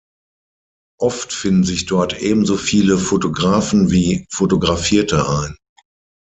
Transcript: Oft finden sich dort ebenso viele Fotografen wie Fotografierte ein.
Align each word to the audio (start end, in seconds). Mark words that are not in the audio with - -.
Oft 0.99 1.31
finden 1.31 1.63
sich 1.63 1.85
dort 1.85 2.17
ebenso 2.19 2.57
viele 2.57 2.97
Fotografen 2.97 3.91
wie 3.91 4.25
Fotografierte 4.31 5.29
ein. 5.29 5.55